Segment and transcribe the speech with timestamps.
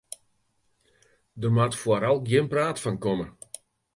[1.41, 3.25] Der moat foaral gjin praat fan komme.